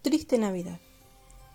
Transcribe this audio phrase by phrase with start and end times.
[0.00, 0.78] Triste Navidad.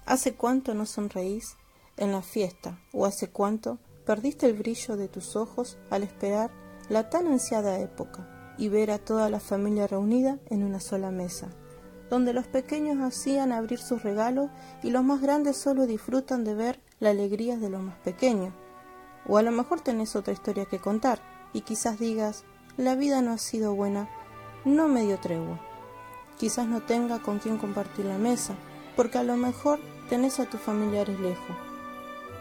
[0.06, 1.56] ¿Hace cuánto no sonreís
[1.96, 6.52] en la fiesta o hace cuánto perdiste el brillo de tus ojos al esperar
[6.90, 11.52] la tan ansiada época y ver a toda la familia reunida en una sola mesa,
[12.10, 14.50] donde los pequeños hacían abrir sus regalos
[14.84, 18.54] y los más grandes solo disfrutan de ver la alegría de los más pequeños?
[19.26, 21.22] O a lo mejor tenés otra historia que contar
[21.54, 22.44] y quizás digas,
[22.76, 24.10] la vida no ha sido buena,
[24.66, 25.73] no me dio tregua.
[26.40, 28.56] Quizás no tenga con quién compartir la mesa,
[28.96, 29.80] porque a lo mejor
[30.10, 31.56] tenés a tus familiares lejos.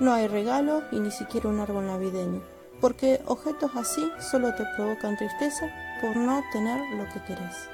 [0.00, 2.42] No hay regalo y ni siquiera un árbol navideño,
[2.80, 7.69] porque objetos así solo te provocan tristeza por no tener lo que querés.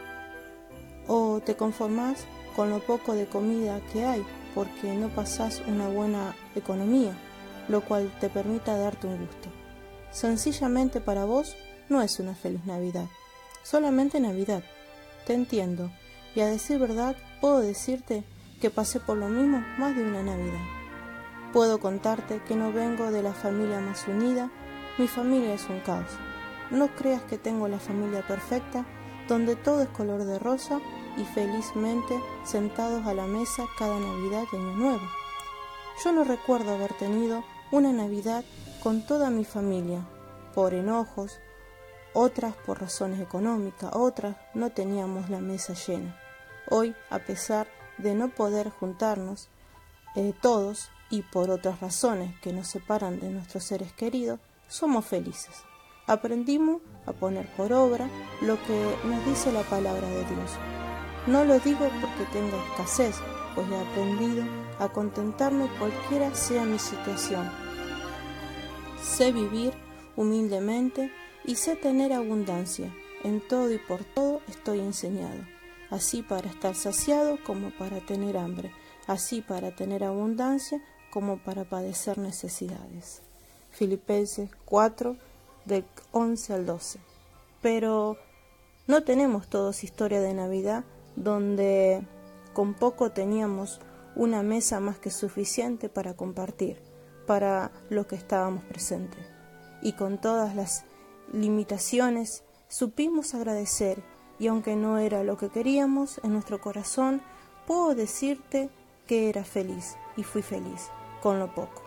[1.07, 6.35] O te conformás con lo poco de comida que hay, porque no pasás una buena
[6.55, 7.17] economía,
[7.69, 9.49] lo cual te permita darte un gusto.
[10.11, 11.57] Sencillamente para vos
[11.89, 13.07] no es una feliz Navidad,
[13.63, 14.63] solamente Navidad.
[15.27, 15.91] Te entiendo,
[16.39, 18.23] y a decir verdad, puedo decirte
[18.61, 20.65] que pasé por lo mismo más de una Navidad.
[21.53, 24.49] Puedo contarte que no vengo de la familia más unida,
[24.99, 26.07] mi familia es un caos.
[26.71, 28.87] No creas que tengo la familia perfecta,
[29.27, 30.79] donde todo es color de rosa
[31.17, 32.15] y felizmente
[32.45, 35.09] sentados a la mesa cada Navidad y Año Nuevo.
[36.05, 37.43] Yo no recuerdo haber tenido
[37.73, 38.45] una Navidad
[38.81, 40.07] con toda mi familia,
[40.55, 41.41] por enojos,
[42.13, 46.28] otras por razones económicas, otras no teníamos la mesa llena.
[46.71, 47.67] Hoy, a pesar
[47.97, 49.49] de no poder juntarnos
[50.15, 54.39] eh, todos y por otras razones que nos separan de nuestros seres queridos,
[54.69, 55.55] somos felices.
[56.07, 58.09] Aprendimos a poner por obra
[58.43, 60.51] lo que nos dice la palabra de Dios.
[61.27, 63.17] No lo digo porque tenga escasez,
[63.55, 64.45] pues he aprendido
[64.79, 67.51] a contentarme cualquiera sea mi situación.
[69.03, 69.73] Sé vivir
[70.17, 71.13] humildemente
[71.45, 72.95] y sé tener abundancia.
[73.25, 75.45] En todo y por todo estoy enseñado,
[75.91, 78.73] así para estar saciado como para tener hambre,
[79.07, 83.23] así para tener abundancia como para padecer necesidades.
[83.71, 85.17] Filipenses 4,
[85.65, 86.99] del 11 al 12.
[87.63, 88.17] Pero
[88.87, 90.85] no tenemos todos historia de Navidad
[91.17, 92.03] donde
[92.53, 93.81] con poco teníamos
[94.17, 96.81] una mesa más que suficiente para compartir,
[97.27, 99.25] para lo que estábamos presentes.
[99.83, 100.85] Y con todas las
[101.33, 104.03] limitaciones, supimos agradecer
[104.39, 107.21] y aunque no era lo que queríamos en nuestro corazón,
[107.67, 108.71] puedo decirte
[109.07, 110.91] que era feliz y fui feliz
[111.23, 111.83] con lo poco.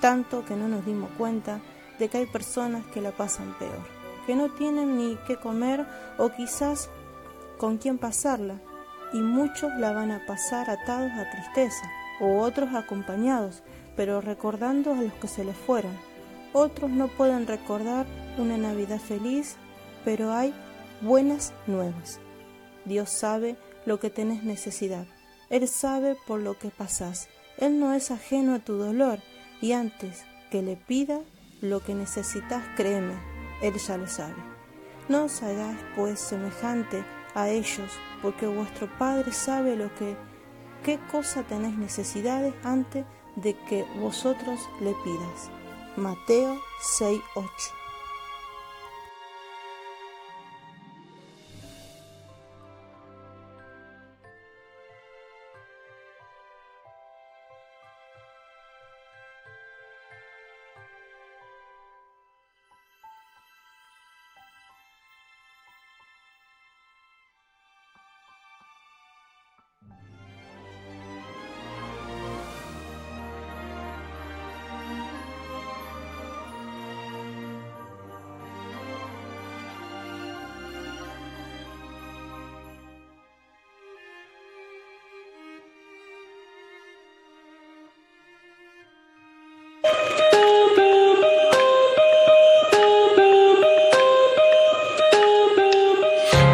[0.00, 1.60] Tanto que no nos dimos cuenta
[1.98, 3.86] de que hay personas que la pasan peor,
[4.26, 5.86] que no tienen ni qué comer
[6.18, 6.88] o quizás
[7.58, 8.60] con quién pasarla,
[9.12, 13.62] y muchos la van a pasar atados a tristeza, o otros acompañados,
[13.96, 16.10] pero recordando a los que se les fueron
[16.52, 19.56] otros no pueden recordar una Navidad feliz,
[20.04, 20.52] pero hay
[21.00, 22.20] buenas nuevas.
[22.84, 23.56] Dios sabe
[23.86, 25.06] lo que tenés necesidad.
[25.48, 27.28] Él sabe por lo que pasás.
[27.58, 29.18] Él no es ajeno a tu dolor
[29.60, 31.20] y antes que le pida
[31.60, 33.14] lo que necesitas, créeme,
[33.62, 34.36] Él ya lo sabe.
[35.08, 37.90] No os hagáis pues semejante a ellos,
[38.22, 40.16] porque vuestro Padre sabe lo que
[40.84, 43.04] qué cosa tenéis necesidades antes
[43.36, 45.50] de que vosotros le pidas.
[45.96, 46.58] Mateo
[46.98, 47.79] 6:8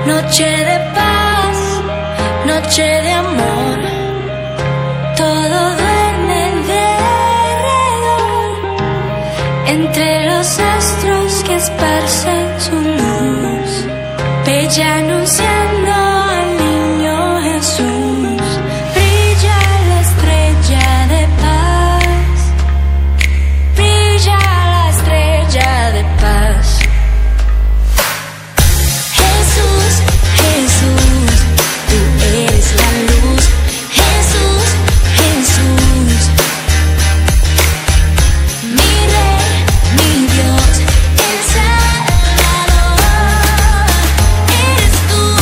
[0.07, 1.59] Noche de paz,
[2.47, 3.79] noche de amor,
[5.17, 6.45] todo duerme
[7.45, 8.47] alrededor,
[9.67, 13.87] entre los astros que esparcen su luz,
[14.47, 15.56] bella anuncia